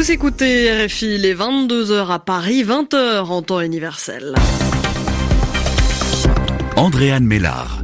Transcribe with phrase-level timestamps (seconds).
[0.00, 4.34] Vous écoutez RFI les 22h à Paris, 20h en temps universel.
[6.74, 7.82] Andréane Mélard.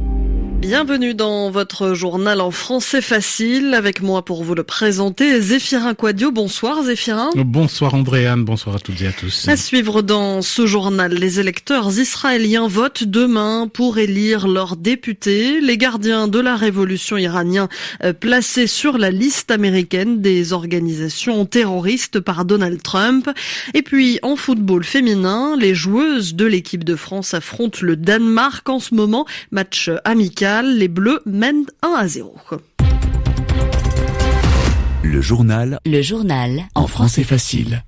[0.67, 3.73] Bienvenue dans votre journal en français facile.
[3.73, 6.29] Avec moi pour vous le présenter, Zéphirin Quadio.
[6.29, 7.29] Bonsoir Zéphirin.
[7.37, 9.47] Bonsoir Andréane, bonsoir à toutes et à tous.
[9.47, 15.61] À suivre dans ce journal, les électeurs israéliens votent demain pour élire leurs députés.
[15.61, 17.69] Les gardiens de la révolution iranienne
[18.03, 23.29] euh, placés sur la liste américaine des organisations terroristes par Donald Trump.
[23.73, 28.81] Et puis en football féminin, les joueuses de l'équipe de France affrontent le Danemark en
[28.81, 29.25] ce moment.
[29.51, 32.35] Match amical les Bleus mènent 1 à 0.
[35.03, 35.79] Le journal.
[35.85, 36.63] Le journal.
[36.75, 37.83] En français facile.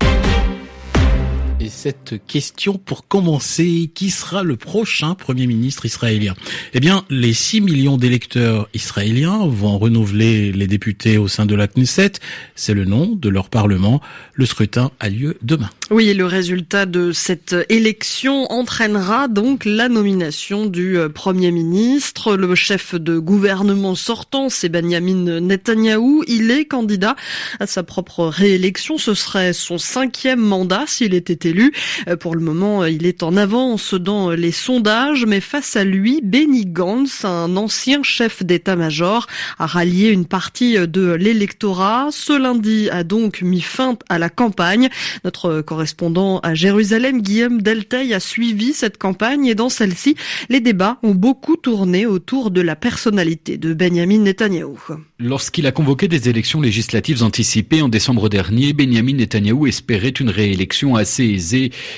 [1.62, 6.34] Et cette question pour commencer, qui sera le prochain Premier ministre israélien?
[6.72, 11.68] Eh bien, les 6 millions d'électeurs israéliens vont renouveler les députés au sein de la
[11.68, 12.12] Knesset.
[12.54, 14.00] C'est le nom de leur Parlement.
[14.32, 15.68] Le scrutin a lieu demain.
[15.90, 22.36] Oui, le résultat de cette élection entraînera donc la nomination du euh, Premier ministre.
[22.36, 26.24] Le chef de gouvernement sortant, c'est Benjamin Netanyahou.
[26.26, 27.16] Il est candidat
[27.58, 28.96] à sa propre réélection.
[28.96, 31.49] Ce serait son cinquième mandat s'il était
[32.08, 36.20] Euh, pour le moment, il est en avance dans les sondages, mais face à lui,
[36.22, 39.26] Benny Gantz, un ancien chef d'état-major,
[39.58, 42.08] a rallié une partie de l'électorat.
[42.10, 44.88] Ce lundi a donc mis fin à la campagne.
[45.24, 50.16] Notre correspondant à Jérusalem, Guillaume Delteil, a suivi cette campagne et dans celle-ci,
[50.48, 54.78] les débats ont beaucoup tourné autour de la personnalité de Benjamin Netanyahou.
[55.18, 60.96] Lorsqu'il a convoqué des élections législatives anticipées en décembre dernier, Benjamin Netanyahou espérait une réélection
[60.96, 61.24] assez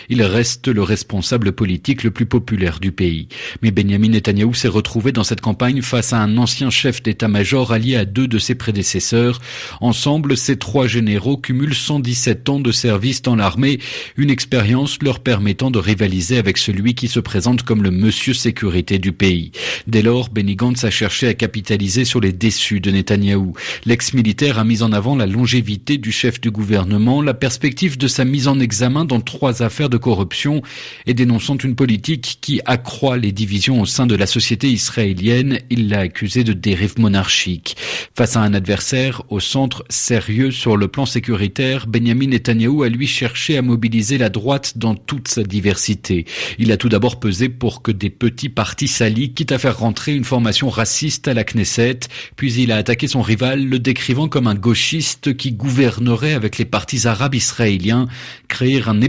[0.08, 3.28] Il reste le responsable politique le plus populaire du pays.
[3.62, 7.96] Mais Benjamin Netanyahou s'est retrouvé dans cette campagne face à un ancien chef d'état-major allié
[7.96, 9.40] à deux de ses prédécesseurs.
[9.80, 13.78] Ensemble, ces trois généraux cumulent 117 ans de service dans l'armée,
[14.16, 18.98] une expérience leur permettant de rivaliser avec celui qui se présente comme le monsieur sécurité
[18.98, 19.52] du pays.
[19.86, 23.54] Dès lors, Benny Gantz a cherché à capitaliser sur les déçus de Netanyahou.
[23.84, 28.24] L'ex-militaire a mis en avant la longévité du chef du gouvernement, la perspective de sa
[28.24, 30.60] mise en examen dans trois affaires de corruption
[31.06, 35.88] et dénonçant une politique qui accroît les divisions au sein de la société israélienne, il
[35.88, 37.76] l'a accusé de dérive monarchique.
[38.14, 43.06] Face à un adversaire au centre sérieux sur le plan sécuritaire, Benjamin Netanyahou a lui
[43.06, 46.26] cherché à mobiliser la droite dans toute sa diversité.
[46.58, 50.14] Il a tout d'abord pesé pour que des petits partis s'allient, quitte à faire rentrer
[50.14, 52.00] une formation raciste à la Knesset,
[52.36, 56.66] puis il a attaqué son rival, le décrivant comme un gauchiste qui gouvernerait avec les
[56.66, 58.08] partis arabes israéliens,
[58.48, 59.00] créer un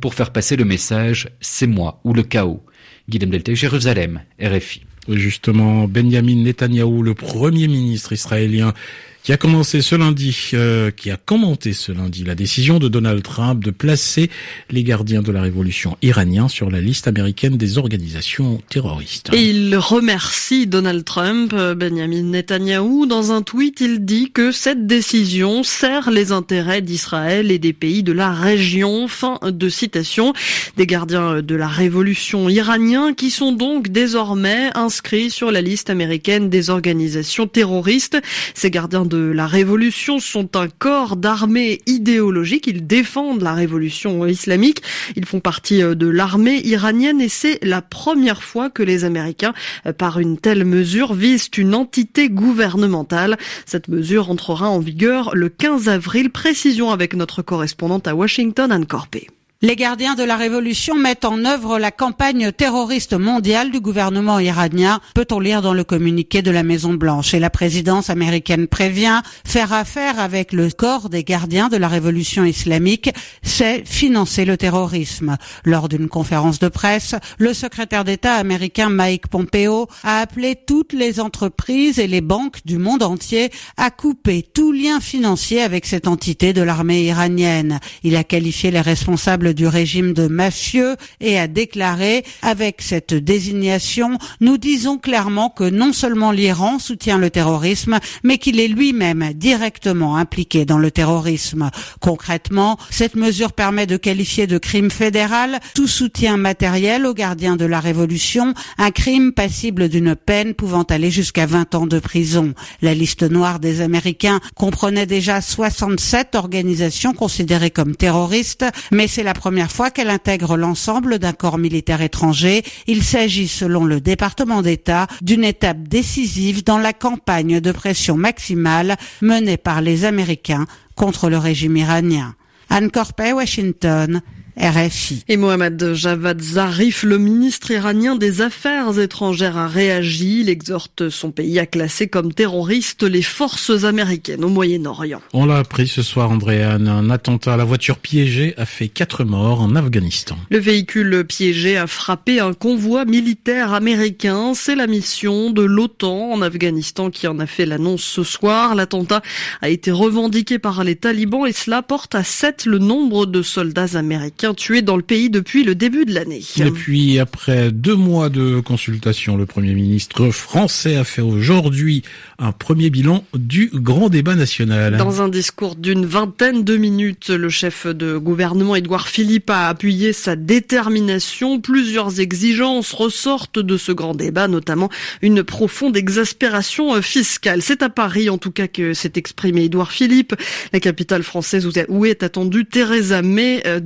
[0.00, 2.62] pour faire passer le message «c'est moi ou le chaos».
[3.08, 4.82] Guillaume Delta, Jérusalem, RFI.
[5.08, 8.74] Justement, Benjamin Netanyahou, le premier ministre israélien,
[9.22, 13.22] qui a commencé ce lundi, euh, qui a commenté ce lundi la décision de Donald
[13.22, 14.30] Trump de placer
[14.70, 19.30] les gardiens de la révolution iranien sur la liste américaine des organisations terroristes.
[19.32, 23.06] Et il remercie Donald Trump, euh, Benjamin Netanyahou.
[23.06, 28.02] Dans un tweet, il dit que cette décision sert les intérêts d'Israël et des pays
[28.02, 29.08] de la région.
[29.08, 30.32] Fin de citation.
[30.76, 36.48] Des gardiens de la révolution iranien qui sont donc désormais inscrits sur la liste américaine
[36.48, 38.18] des organisations terroristes.
[38.54, 42.66] Ces gardiens de la révolution sont un corps d'armée idéologique.
[42.66, 44.82] Ils défendent la révolution islamique.
[45.16, 49.54] Ils font partie euh, de l'armée iranienne et c'est la première fois que les Américains,
[49.86, 53.36] euh, par une telle mesure, visent une entité gouvernementale.
[53.66, 56.30] Cette mesure entrera en vigueur le 15 avril.
[56.30, 59.28] Précision avec notre correspondante à Washington, Anne Corpé.
[59.60, 65.00] Les gardiens de la révolution mettent en œuvre la campagne terroriste mondiale du gouvernement iranien,
[65.16, 67.34] peut-on lire dans le communiqué de la Maison Blanche.
[67.34, 72.44] Et la présidence américaine prévient, faire affaire avec le corps des gardiens de la révolution
[72.44, 73.10] islamique,
[73.42, 75.36] c'est financer le terrorisme.
[75.64, 81.18] Lors d'une conférence de presse, le secrétaire d'État américain Mike Pompeo a appelé toutes les
[81.18, 86.52] entreprises et les banques du monde entier à couper tout lien financier avec cette entité
[86.52, 87.80] de l'armée iranienne.
[88.04, 94.18] Il a qualifié les responsables du régime de mafieux et a déclaré avec cette désignation,
[94.40, 100.16] nous disons clairement que non seulement l'Iran soutient le terrorisme, mais qu'il est lui-même directement
[100.16, 101.70] impliqué dans le terrorisme.
[102.00, 107.64] Concrètement, cette mesure permet de qualifier de crime fédéral tout soutien matériel aux gardiens de
[107.64, 112.54] la révolution, un crime passible d'une peine pouvant aller jusqu'à 20 ans de prison.
[112.82, 119.34] La liste noire des Américains comprenait déjà 67 organisations considérées comme terroristes, mais c'est la
[119.38, 122.64] première fois qu'elle intègre l'ensemble d'un corps militaire étranger.
[122.86, 128.96] Il s'agit, selon le département d'État, d'une étape décisive dans la campagne de pression maximale
[129.22, 132.34] menée par les Américains contre le régime iranien.
[132.68, 134.20] Anne Corpet, Washington.
[134.60, 135.24] RFI.
[135.28, 140.40] Et Mohamed Javad Zarif, le ministre iranien des Affaires étrangères, a réagi.
[140.40, 145.20] Il exhorte son pays à classer comme terroristes les forces américaines au Moyen-Orient.
[145.32, 146.88] On l'a appris ce soir, Andréane.
[146.88, 150.36] Un attentat à la voiture piégée a fait quatre morts en Afghanistan.
[150.50, 154.52] Le véhicule piégé a frappé un convoi militaire américain.
[154.54, 158.74] C'est la mission de l'OTAN en Afghanistan qui en a fait l'annonce ce soir.
[158.74, 159.22] L'attentat
[159.62, 163.94] a été revendiqué par les talibans et cela porte à sept le nombre de soldats
[163.94, 166.42] américains tués dans le pays depuis le début de l'année.
[166.58, 172.02] Et puis, après deux mois de consultation, le Premier ministre français a fait aujourd'hui
[172.38, 174.96] un premier bilan du grand débat national.
[174.96, 180.12] Dans un discours d'une vingtaine de minutes, le chef de gouvernement Édouard Philippe a appuyé
[180.12, 181.60] sa détermination.
[181.60, 184.88] Plusieurs exigences ressortent de ce grand débat, notamment
[185.22, 187.62] une profonde exaspération fiscale.
[187.62, 190.34] C'est à Paris, en tout cas, que s'est exprimé Édouard Philippe,
[190.72, 193.80] la capitale française où est attendue Theresa May euh,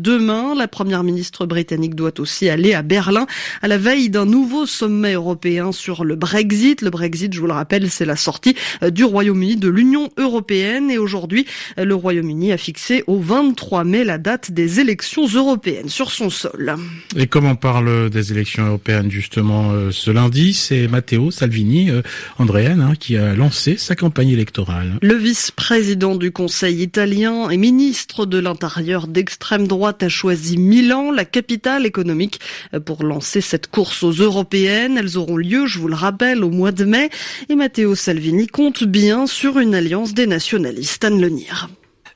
[0.57, 3.27] La première ministre britannique doit aussi aller à Berlin
[3.63, 6.83] à la veille d'un nouveau sommet européen sur le Brexit.
[6.83, 10.91] Le Brexit, je vous le rappelle, c'est la sortie euh, du Royaume-Uni de l'Union européenne
[10.91, 11.47] et aujourd'hui,
[11.79, 16.31] euh, le Royaume-Uni a fixé au 23 mai la date des élections européennes sur son
[16.31, 16.77] sol.
[17.17, 22.03] Et comme on parle des élections européennes justement euh, ce lundi, c'est Matteo Salvini, euh,
[22.39, 24.99] hein, qui a lancé sa campagne électorale.
[25.03, 31.25] Le vice-président du Conseil italien et ministre de l'Intérieur d'extrême droite a choisi Milan, la
[31.25, 32.41] capitale économique,
[32.75, 34.99] euh, pour lancer cette course aux européennes.
[34.99, 37.11] Elles auront lieu, je vous le rappelle, au mois de mai.
[37.49, 41.05] Et Matteo Salvini compte bien sur une alliance des nationalistes.
[41.05, 41.69] Anne Lenir.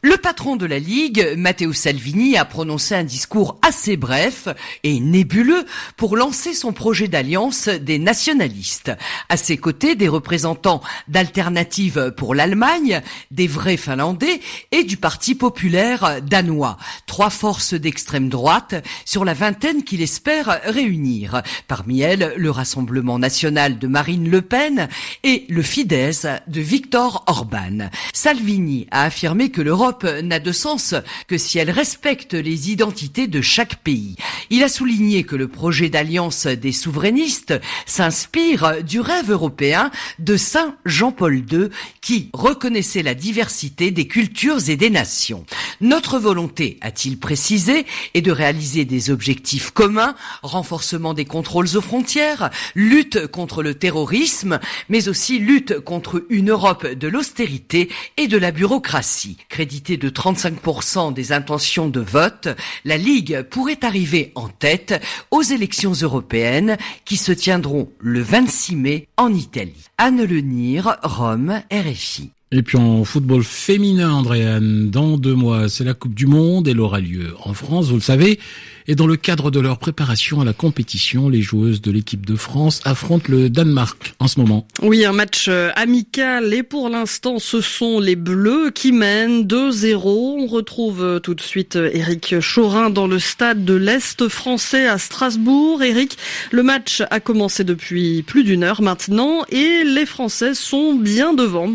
[0.09, 4.47] Le patron de la Ligue, Matteo Salvini, a prononcé un discours assez bref
[4.85, 5.65] et nébuleux
[5.97, 8.93] pour lancer son projet d'alliance des nationalistes.
[9.29, 16.23] À ses côtés, des représentants d'Alternative pour l'Allemagne, des vrais Finlandais et du Parti populaire
[16.23, 16.77] danois.
[17.07, 21.43] Trois forces d'extrême droite sur la vingtaine qu'il espère réunir.
[21.67, 24.89] Parmi elles, le Rassemblement national de Marine Le Pen
[25.25, 27.91] et le Fidesz de Viktor Orban.
[28.13, 30.95] Salvini a affirmé que l'Europe n'a de sens
[31.27, 34.17] que si elle respecte les identités de chaque pays.
[34.51, 37.55] Il a souligné que le projet d'alliance des souverainistes
[37.87, 41.69] s'inspire du rêve européen de Saint Jean-Paul II
[42.01, 45.45] qui reconnaissait la diversité des cultures et des nations.
[45.81, 52.51] Notre volonté, a-t-il précisé, est de réaliser des objectifs communs, renforcement des contrôles aux frontières,
[52.75, 58.51] lutte contre le terrorisme, mais aussi lutte contre une Europe de l'austérité et de la
[58.51, 59.37] bureaucratie.
[59.83, 62.49] De 35% des intentions de vote,
[62.85, 69.09] la Ligue pourrait arriver en tête aux élections européennes qui se tiendront le 26 mai
[69.17, 69.85] en Italie.
[69.99, 72.36] Anne Lenir, Rome, RFI.
[72.53, 76.69] Et puis en football féminin, Andréane, dans deux mois, c'est la Coupe du Monde.
[76.69, 78.39] Elle aura lieu en France, vous le savez.
[78.87, 82.37] Et dans le cadre de leur préparation à la compétition, les joueuses de l'équipe de
[82.37, 84.69] France affrontent le Danemark en ce moment.
[84.81, 89.99] Oui, un match euh, amical et pour l'instant, ce sont les Bleus qui mènent 2-0.
[90.05, 94.87] On retrouve euh, tout de suite Eric euh, Chorin dans le stade de l'Est français
[94.87, 95.83] à Strasbourg.
[95.83, 96.17] Eric,
[96.53, 101.73] le match a commencé depuis plus d'une heure maintenant et les Français sont bien devant.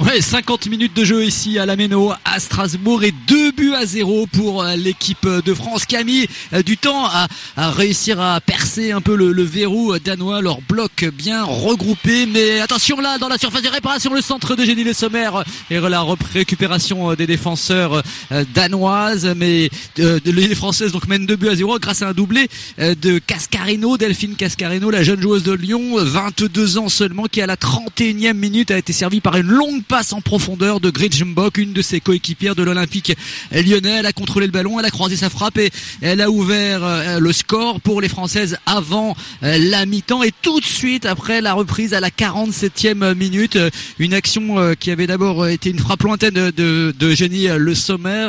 [0.00, 3.84] Ouais, 50 minutes de jeu ici à la Méno, à Strasbourg et deux buts à
[3.84, 7.28] zéro pour euh, l'équipe de France qui a mis euh, du temps à,
[7.72, 12.24] réussir à percer un peu le, verrou danois, leur bloc bien regroupé.
[12.24, 15.78] Mais attention là, dans la surface de réparation, le centre de Génie Les Sommaires et
[15.78, 18.02] la récupération euh, des défenseurs
[18.54, 19.34] danoises.
[19.36, 19.68] Mais
[19.98, 24.36] les Françaises donc mènent deux buts à zéro grâce à un doublé de Cascarino, Delphine
[24.36, 28.78] Cascarino, la jeune joueuse de Lyon, 22 ans seulement, qui à la 31e minute a
[28.78, 32.62] été servie par une longue passe en profondeur de Gridjembok, une de ses coéquipières de
[32.62, 33.16] l'Olympique
[33.50, 33.98] lyonnais.
[33.98, 35.70] Elle a contrôlé le ballon, elle a croisé sa frappe et
[36.00, 40.60] elle a ouvert euh, le score pour les Françaises avant euh, la mi-temps et tout
[40.60, 43.56] de suite après la reprise à la 47e minute.
[43.56, 47.74] Euh, une action qui avait d'abord été une frappe lointaine de, de, de Jenny Le
[47.74, 48.28] Sommer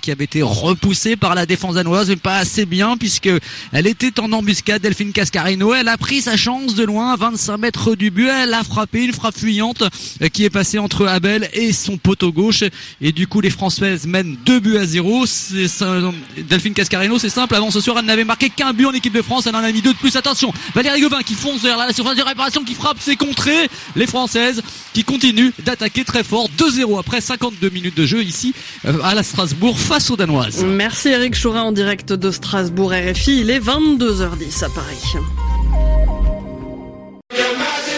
[0.00, 3.28] qui avait été repoussée par la défense danoise mais pas assez bien puisque
[3.72, 4.82] elle était en embuscade.
[4.82, 8.64] Delphine Cascarino, elle a pris sa chance de loin, 25 mètres du but, elle a
[8.64, 9.84] frappé une frappe fuyante
[10.32, 12.64] qui est passée entre Abel et son poteau gauche.
[13.00, 15.24] Et du coup, les Françaises mènent 2 buts à 0.
[16.48, 17.54] Delphine Cascarino, c'est simple.
[17.54, 19.46] Avant ce soir, elle n'avait marqué qu'un but en équipe de France.
[19.46, 20.16] Elle en a mis deux de plus.
[20.16, 23.68] Attention, Valérie Gauvin qui fonce vers la surface de réparation, qui frappe, c'est contré.
[23.96, 24.62] Les Françaises
[24.92, 26.48] qui continuent d'attaquer très fort.
[26.58, 28.54] 2-0 après 52 minutes de jeu ici
[28.84, 30.64] euh, à la Strasbourg face aux Danoises.
[30.64, 33.40] Merci Eric Chourin en direct de Strasbourg RFI.
[33.40, 35.43] Il est 22h10 à Paris.